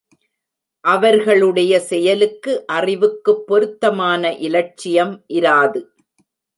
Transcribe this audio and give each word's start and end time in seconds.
அவர்களுடைய 0.83 1.79
செயலுக்கு 1.79 2.65
அறிவுக்குப் 2.73 3.47
பொருத்தமான 3.47 4.33
இலட்சியம் 4.33 5.25
இராது. 5.33 5.83